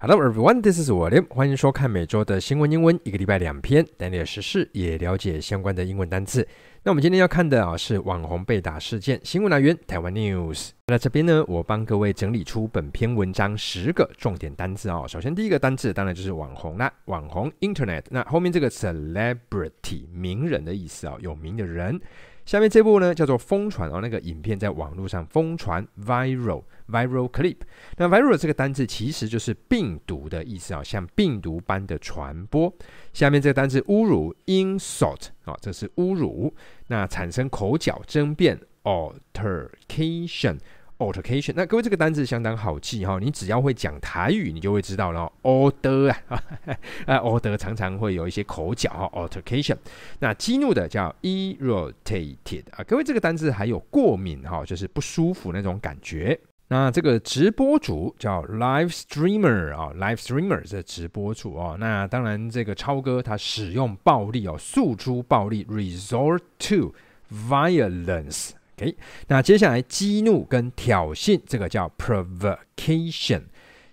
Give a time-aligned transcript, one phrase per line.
[0.00, 1.26] Hello everyone, this is William。
[1.28, 6.46] 欢迎收看每周的新闻英文，一个礼拜两篇，带你的时事也了解相关的英文单词。
[6.84, 10.70] 那我们今天要看的啊是网红被打事件，新闻来源台湾 News。
[10.86, 15.04] 那这边呢，我帮各位整理出本篇文章十个重点单字哦。
[15.08, 18.04] 首先第一个单字当然就是网红啦，网红 Internet。
[18.10, 22.00] 那后面这个 Celebrity 名人的意思啊，有名的人。
[22.48, 27.58] 下面这部呢叫做疯传哦，那个影片在网络上疯传 viral viral clip。
[27.98, 32.72] 那 viral 这个单字其实就是病毒的意思啊，像病毒般的传播。
[33.12, 36.54] 下面这个单字侮辱 insult 啊，这是侮辱。
[36.86, 40.56] 那产生口角争辩 altercation。
[40.98, 45.30] Altercation，那各位这个单字相当好记哈，你只要会讲台语，你就会知道了。
[45.42, 46.42] order 啊，
[47.06, 49.08] 啊 order 常常会有一些口角哈。
[49.14, 49.76] Altercation，
[50.18, 56.38] 那激怒的叫 irritated 啊，各位这个单字还有过敏哈，就是不舒服那种感觉。
[56.70, 61.76] 那这个直播主叫 live streamer 啊，live streamer 这直播主哦。
[61.78, 66.92] 那当然这个超哥他使用暴力哦，诉诸暴力，resort to
[67.32, 68.50] violence。
[68.77, 68.95] OK，
[69.27, 73.43] 那接下来激怒跟挑衅，这个叫 provocation。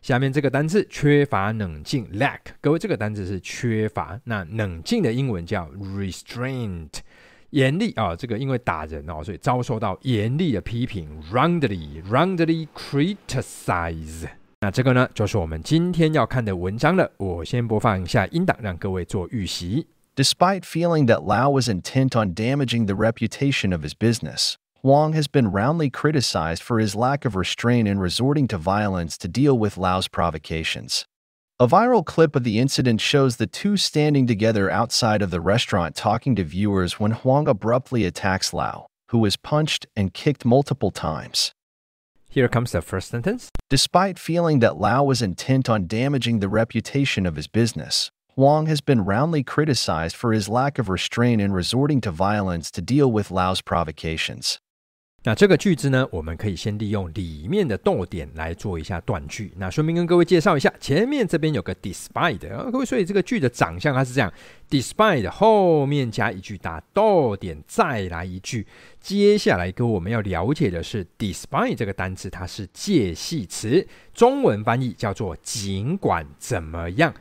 [0.00, 2.38] 下面这个单字缺乏冷静，lack。
[2.62, 6.88] 各位这个单字是缺乏，那冷静的英文叫 restraint。
[7.50, 14.28] 严厉啊，这个因为打人哦，所以遭受到严厉的批评，roundly roundly criticize。
[14.60, 17.10] 那这个呢，就是我们今天要看的文章了。
[17.18, 19.86] 我先播放一下音档，让各位做预习。
[20.16, 24.54] Despite feeling that Lau was intent on damaging the reputation of his business.
[24.85, 29.27] Huang has been roundly criticized for his lack of restraint in resorting to violence to
[29.27, 31.07] deal with Lao's provocations.
[31.59, 35.95] A viral clip of the incident shows the two standing together outside of the restaurant
[35.95, 41.51] talking to viewers when Huang abruptly attacks Lao, who was punched and kicked multiple times.
[42.29, 43.49] Here comes the first sentence.
[43.71, 48.81] Despite feeling that Lao was intent on damaging the reputation of his business, Huang has
[48.81, 53.31] been roundly criticized for his lack of restraint in resorting to violence to deal with
[53.31, 54.59] Lao's provocations.
[55.27, 59.51] 那这个句子呢，我们可以先利用里面的逗点来做一下断句。
[59.57, 64.31] 那顺便跟各位介绍一下，前面这边有个 despite 啊，各位，所以这个句的长相它是这样
[64.69, 68.67] ：despite 后面加一句打逗点，再来一句。
[69.01, 77.11] 接下来跟我们要了解的是，despite 这个单词它是介系词，中文翻译叫做尽管怎么样，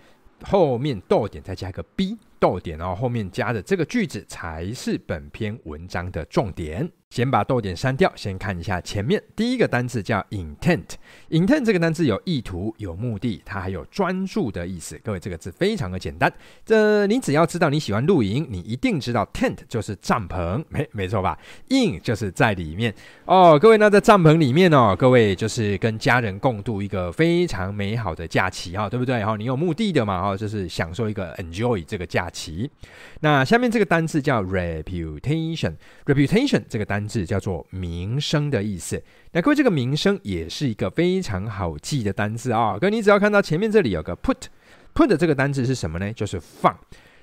[0.42, 6.86] 后面逗点再加一个 b 逗点，然后后面加的这个句子才是本篇文章的重点。
[7.14, 10.82] 先把逗点删掉，先看一下前面第一个单词叫 intent。
[11.30, 14.98] intent 这个单词有意图、有目的，它还有专注的意思。
[15.04, 16.32] 各位，这个字非常的简单。
[16.66, 21.38] 这你只要知道你喜欢露营，你一定知道 tent 就是帐篷，没没错吧
[21.68, 22.92] ？in 就是在里面
[23.26, 23.56] 哦。
[23.56, 29.24] 各位，那在帐篷里面哦，各位就是跟家人共度一个非常美好的假期哈、对不对？
[29.24, 30.20] 哈，你有目的的嘛？
[30.20, 32.68] 哈，就是享受一个 enjoy 这个假期。
[33.20, 35.74] 那下面这个单词叫 reputation。
[36.06, 39.02] reputation 这个单字叫做名声的意思。
[39.32, 42.78] 那各位，这个名声也是一个非常好记的单字啊。
[42.78, 46.12] 各位，你只要看到前面这里有个 put，put 这个单字是什么呢？
[46.12, 46.78] 就是放。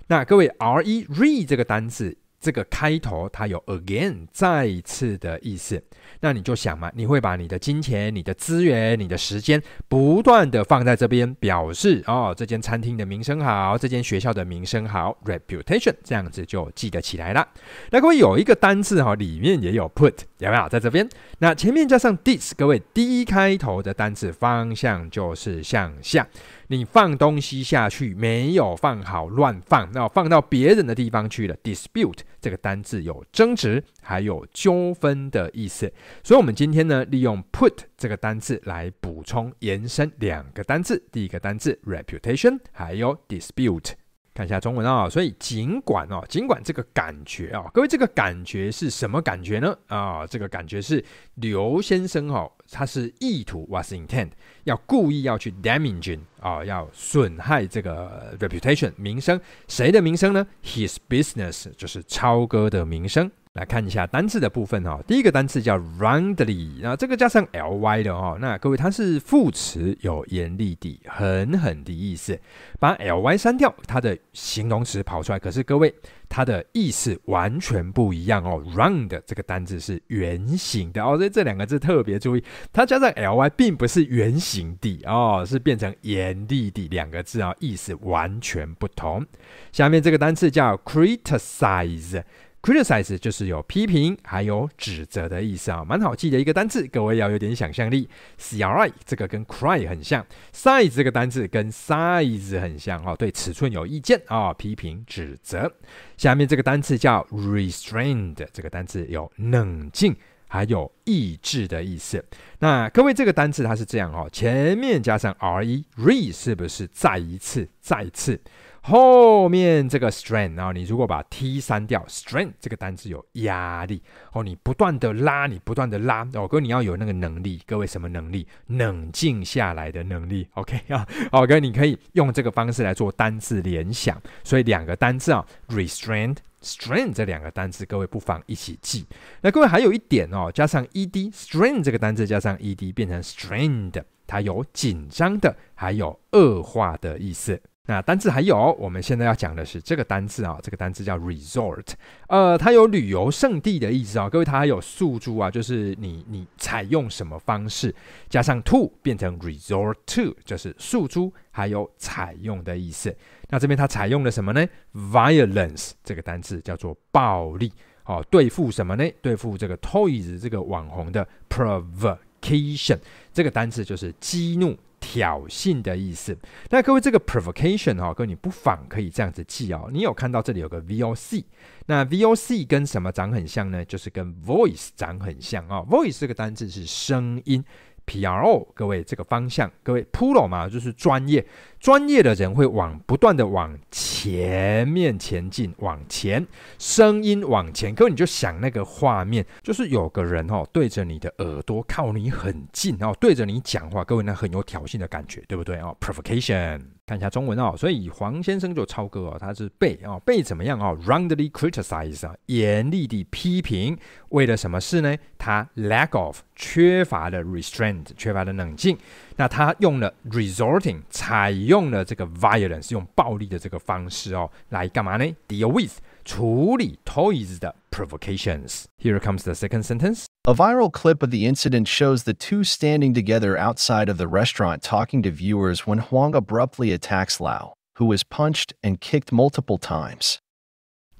[0.07, 2.17] 那各位，re re 这个单字。
[2.41, 5.81] 这个开头它有 again 再一次的意思，
[6.19, 17.47] 那你就想嘛，你会把你的金钱、你的资源、你的时间不断的放在这边，表示哦，这间餐厅的名声好，这间学校的名声好，reputation 这样子就记得起来了。
[17.91, 21.07] 那各位有一个单字哈，里面也有 put，有没有在这边？
[21.37, 26.27] 那前面加上 this，各位 D 开头的单字方向就是向下。
[26.71, 31.53] 你放东西下去没有放好，乱放，那放到别人的地方去了。
[31.61, 35.91] Dispute 这个单字有争执，还有纠纷的意思。
[36.23, 41.03] 所以，我们今天呢，利用 put 这个单字来补充延伸两个单字。
[41.11, 43.91] 第一个单字 reputation，还有 dispute。
[44.33, 49.77] 看一下中文啊、所以尽管哦，尽管这个感觉啊、哦，各位这个感觉是什么感觉呢？
[49.87, 51.03] 啊、这个感觉是
[51.35, 54.29] 刘先生哦，他是意图 was intent
[54.63, 63.29] 要故意要去 damaging 啊、要损害这个 reputation 名声，谁的名声呢？His business 就是超哥的名声。
[63.53, 72.39] 来看一下单字的部分哈，第一个单词叫 roundly，那这个加上 ly 的哦，那各位它是副词，有严厉的、狠狠的意思。
[72.79, 75.93] 把 ly 删掉，它的形容词跑出来，可是各位
[76.29, 78.63] 它的意思完全不一样哦。
[78.73, 89.25] round 这个单字是圆形的哦，所以这两个字特别注意，它加上 ly 并不是圆形的哦，是变成严厉的两个字啊，意思完全不同。
[89.73, 92.23] 下面这个单词叫 criticize。
[92.61, 98.07] Criticize 就是有批评还有指责的意思啊，蛮好记的一个单字，各位要有点想象力。
[98.37, 105.71] cry 这个跟 cry 很像，size 这个单字跟 size 很像哦，对尺寸有意见啊，批评指责。
[106.17, 110.15] 下面这个单词叫 restrained，这个单字有冷静
[110.47, 112.23] 还有抑制的意思。
[112.59, 118.39] 那各位这个单词它是这样哦，前面加上 re，re 是不是再一次，再次？
[118.83, 124.01] 后面这个 strain 啊，你如果把 t 删掉，strain 这个单字有压力
[124.33, 128.47] 哦，你不断的拉，你不断的拉哦，各位你要有那个能力，各位什么能力？
[128.67, 139.05] 冷静下来的能力，OK 啊，好，各位你可以用这个方式来做单字联想，所以两个单字啊，restrain、strain 这两个单字，各位不妨一起记。
[139.41, 147.61] 那各位还有一点哦，加上 ed，strain 这个单字加上 ed 变成 strained，它有紧张的，还有恶化的意思。
[147.87, 151.87] 那单字还有，我们现在要讲的是这个单字啊，这个单字叫 resort，
[152.27, 154.29] 呃，它有旅游胜地的意思啊。
[154.29, 157.93] 各位，它还有宿住啊，就是你你采用什么方式，
[158.29, 163.13] 加上 to 变成 resort to，就是宿住还有采用的意思。
[163.49, 164.63] 那这边它采用了什么呢
[164.93, 167.73] ？violence 这个单字叫做暴力，
[168.05, 169.03] 哦，对付什么呢？
[169.23, 172.99] 对付这个 Toys 这个网红的 provocation
[173.33, 174.77] 这个单字就是激怒。
[175.11, 176.37] 挑衅的意思。
[176.69, 179.89] 那各位，这个 provocation 哈，各位你不妨可以这样子记哦。
[179.91, 181.43] 你有看到这里有个 voc，
[181.87, 183.83] 那 voc 跟什么长很像呢？
[183.83, 185.85] 就是跟 voice 长很像哦。
[185.89, 187.61] voice 这个单字是声音。
[188.03, 191.45] Pro，各位这个方向，各位 Pro 嘛，就是专业，
[191.79, 196.45] 专业的人会往不断的往前前面前进，往前，
[196.77, 197.95] 声音往前。
[197.95, 206.81] 各位你就想那个画面，就是有个人哦对着你的耳朵靠你很近哦，对着你讲话，各位那很有挑衅的感觉，对不对哦？Provocation。
[207.11, 213.97] 看一下中文哦，所以黄先生就超哥哦，他是被哦被怎么样哦，roundly criticize 啊，严厉的批评，
[214.29, 215.13] 为了什么事呢？
[215.37, 218.97] 他 lack of 缺乏了 restraint，缺乏了冷静，
[219.35, 230.26] 那他用了 resorting，采用了这个 violence，用暴力的这个方式哦，来干嘛呢？Deal with 处理 toys 的 provocations。Here comes the second sentence.
[230.46, 234.82] A viral clip of the incident shows the two standing together outside of the restaurant
[234.82, 240.40] talking to viewers when Huang abruptly attacks Lau, who was punched and kicked multiple times.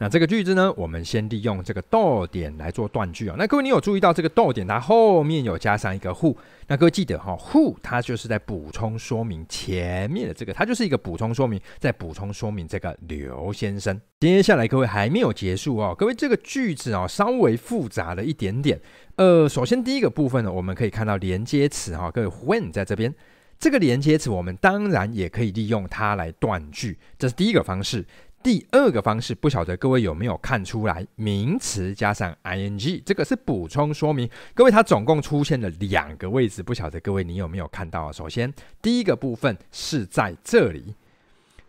[0.02, 3.36] 那这个句子呢，我们先利用这个逗点来做断句啊。
[3.38, 6.36] 那各位，你有注意到这个逗点它后面有加上一个 who？
[6.66, 14.02] 那各位记得哈，who 它就是在补充说明前面的这个，它就是一个补充说明，在补充说明这个刘先生。
[14.22, 18.82] 接下来各位还没有结束哦，各位这个句子啊稍微复杂了一点点。
[19.18, 23.14] 呃，首先第一个部分呢，我们可以看到连接词哈，各位 when 在这边，
[23.60, 28.04] 这个连接词我们当然也可以利用它来断句，这是第一个方式。
[28.44, 34.28] 第二个方式，不晓得各位有没有看出来，名词加上 ing，这个是补充说明。
[34.56, 38.12] 各位，它总共出现了两个位置，不晓得各位你有没有看到？
[38.12, 38.52] 首先，
[38.82, 40.96] 第一个部分是在这里，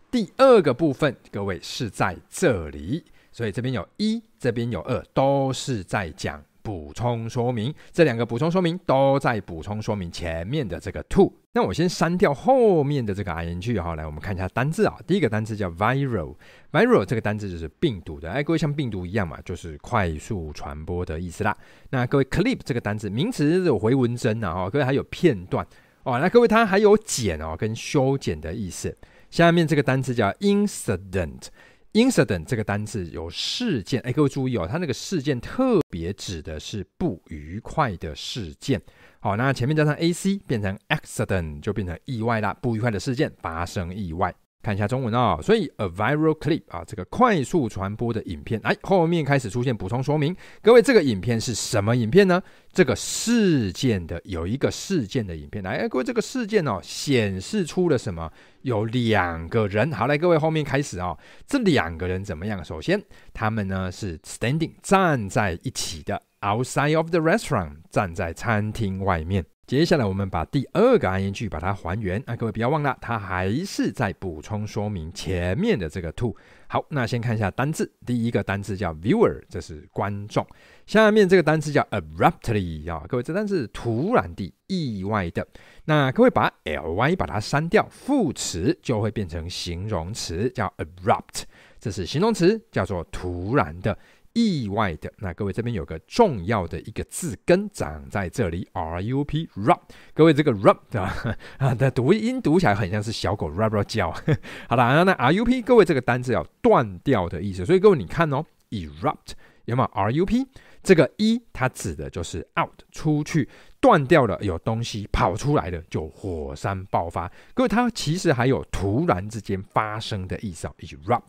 [0.09, 6.43] 第二个部分，各位是在这里，所以这边有一，这边有二，都是在讲。
[6.63, 11.31] 补充说明，这两个补充说明都在补充说明前面的这个 to。
[11.51, 14.97] 那我先删掉后面的这个 ing 哈，来我们看一下单字啊。
[15.05, 21.55] 第一个单字叫 viral，viral 这个单字就是病毒的，哎，各位像病毒一样嘛，就是快速传播的意思啦。
[21.91, 25.67] 那各位 clip 这个单字名词有回纹针呐，哈，各位还有片段
[26.03, 28.97] 哦，那各位它还有剪哦跟修剪的意思。
[29.29, 31.49] 下面这个单字叫 incident。
[31.93, 38.81] Incident 这个单字有事件，哎，各位注意哦，它那个事件特别指的是不愉快的事件。
[39.19, 44.33] 好，那前面加上 ac 变成 accident，就变成意外啦，不愉快的事件发生意外。
[44.63, 50.33] 看一下中文哦，所以 a viral clip 啊，这个快速传播的影片，哎，后面开始出现补充说明。
[50.61, 52.41] 各位，这个影片是什么影片呢？
[52.71, 58.31] 这个事件的有一个事件的影片，来，各位，这个事件哦，显示出了什么？
[58.61, 59.91] 有两个人。
[59.91, 62.63] 好，来，各位，后面开始哦，这两个人怎么样？
[62.63, 63.03] 首先，
[63.33, 69.45] 他们呢是 standing 站在一起的，outside of the restaurant 站在餐厅外面。
[69.65, 76.35] 接下来我们把第二个 ing 把它还原啊，各位不要忘了，它还是在补充说明前面的这个 to。
[76.67, 80.45] 好，那先看一下单字，第一个单字叫 viewer，这是观众。
[80.85, 85.47] 下面这个单词叫 abruptly 啊，各位这单字突然的、意外的。
[85.85, 91.43] 那各位把 ly 把它删掉，副词就会变成形容词，叫 abrupt，
[91.79, 93.97] 这是形容词，叫做突然的。
[94.33, 99.79] 意外的，那各位这边有个重要的一个字根长在这里，r u p rup。
[100.13, 101.37] 各位这个 rup 对吧？
[101.57, 104.11] 啊，的读音读起来很像是小狗 rup rup 叫。
[104.67, 109.33] 好了，那 r u p 各位这个单字要断掉的意思，所以各位你看哦，erupt
[109.65, 110.45] 有没有 RUP？
[110.83, 113.47] 这个 E 它指的就是 out 出去，
[113.79, 117.31] 断掉了，有东西跑出来了，就火山爆发。
[117.53, 121.21] 各位，它其实还有突然之间发生的意思啊，erupt。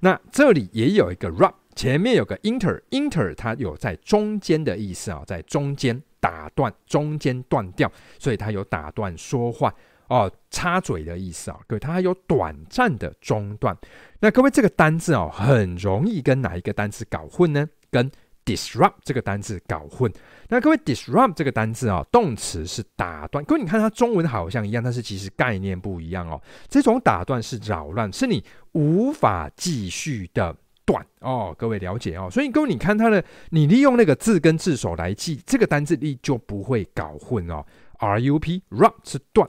[0.00, 9.74] 那这里也有一个 RUP 前面有个 inter，inter 它有在中间的意思啊，在中间打断，中间断掉，所以它有打断说话
[10.08, 11.58] 哦，插嘴的意思啊。
[11.66, 13.74] 各位，它还有短暂的中断。
[14.20, 17.66] 那各位，这个单字哦，很容易跟哪一个单词搞混呢？
[17.90, 18.10] 跟
[18.44, 20.12] disrupt 这个单字搞混。
[20.48, 23.42] 那各位，disrupt 这个单字啊，动词是打断。
[23.46, 26.38] 各位，你看它中文好像一样，但是其实概念不一样哦。
[26.68, 30.54] 这种打断是扰乱，是你无法继续的
[30.90, 31.54] 断哦。
[31.56, 32.28] 各位了解哦。
[32.28, 37.64] 所以各位，你看它的，你利用那个字根字首来记这个单字，你就不会搞混哦。
[38.00, 39.48] rup rup 是断。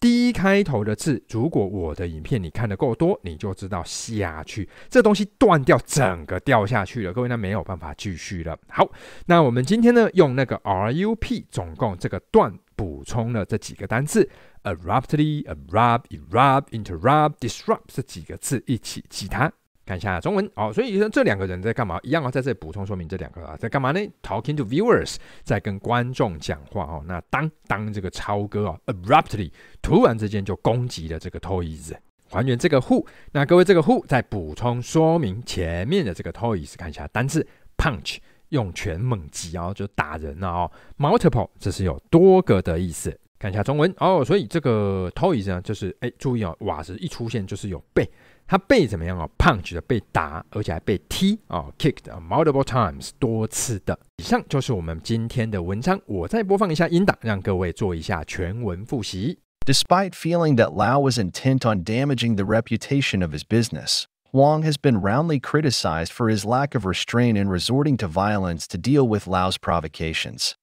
[0.00, 7.12] D 开头的字，如果我的影片你看得够多，你就知道下去，这东西断掉，整个掉下去了。
[7.12, 8.56] 各位，那没有办法继续了。
[8.68, 8.88] 好，
[9.26, 14.30] 那我们今天呢，用那个 RUP，总共这个断补充了这几个单字
[14.62, 19.52] ：abruptly、abrupt、erupt、interrupt、disrupt 这几个字一起记它。
[19.88, 21.98] 看一下中文哦，所以说这两个人在干嘛？
[22.02, 27.02] 一样啊，在这里补充说明这两个啊，在干嘛呢？Talking to viewers，在跟观众讲话哦。
[27.06, 31.94] 那当当这个超哥啊，abruptly 突然之间就攻击了这个 toys，
[32.30, 33.02] 还原这个 who。
[33.32, 37.46] 那各位这个 who 在补充说明前面的这个 toys，看一下单字
[37.78, 38.18] punch
[38.50, 40.70] 用拳猛击哦，就打人了哦。
[40.98, 43.18] Multiple 这是有多个的意思。
[43.38, 48.06] 看一下中文哦，所以这个 toys 呢，就是哎，注意哦，瓦斯一出现就是有被。
[48.47, 49.29] 他被怎么样哦？
[49.37, 53.97] Punch 的被打，而且还被踢哦，kicked multiple times 多次的。
[54.17, 55.99] 以上就是我们今天的文章。
[56.05, 59.39] 我再播放一下音档，让各位做一下全文复习。
[59.65, 64.99] Despite feeling that Lau was intent on damaging the reputation of his business, Huang has been
[64.99, 69.57] roundly criticized for his lack of restraint in resorting to violence to deal with Lau's
[69.57, 70.55] provocations.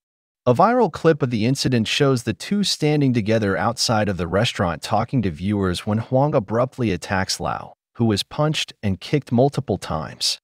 [0.48, 4.84] A viral clip of the incident shows the two standing together outside of the restaurant
[4.84, 10.38] talking to viewers when Huang abruptly attacks Lao, who was punched and kicked multiple times.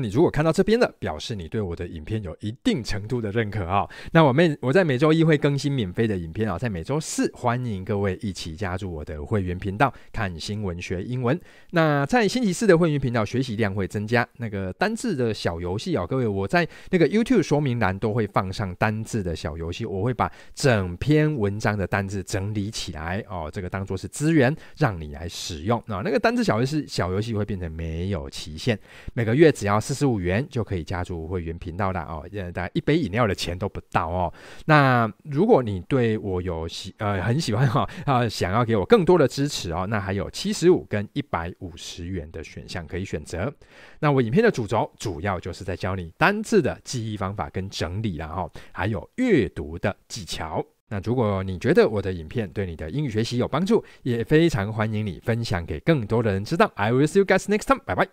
[0.00, 11.38] 你如果看到这边的，表示你对我的影片有一定程度的认可啊、那我每我在每周一会更新免费的影片啊、在每周四欢迎各位一起加入我的会员频道，看新闻学英文。
[11.72, 25.82] 那在星期四的会员频道学习量会增加，那个单字的小游戏啊、哦，各位我在那个 YouTube 说明栏都会放上单字的小游戏，我会把整篇文章的单字整理起来哦，这个当做是资源让你来使用。
[25.86, 28.78] 那那个单字小游戏小游戏会变成没有期限，
[29.14, 29.80] 每个月只要。
[29.90, 34.32] 四十五元就可以加入会员频道了哦，呃，大概一杯饮料的钱都不到哦。
[34.66, 43.52] 那如果你对我有喜呃很喜欢哈啊、 想要给我更多的支持哦，那还有七十五跟一百五十元的选项可以选择。
[43.98, 50.64] 那我影片的主轴主要就是在教你单字的记忆方法跟整理，然后还有阅读的技巧。
[50.88, 56.70] 那如果你觉得我的影片对你的英语学习有帮助，也非常欢迎你分享给更多的人知道。
[56.76, 58.08] I will see you guys next time，拜拜。